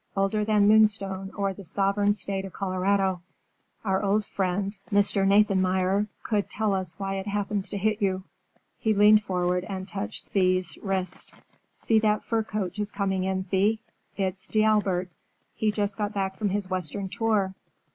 [0.17, 3.21] Older than Moonstone or the sovereign State of Colorado.
[3.85, 5.27] Our old friend Mr.
[5.27, 8.23] Nathanmeyer could tell us why it happens to hit you."
[8.79, 11.31] He leaned forward and touched Thea's wrist,
[11.75, 13.77] "See that fur coat just coming in, Thea.
[14.17, 15.09] It's D'Albert.
[15.53, 17.53] He's just back from his Western tour.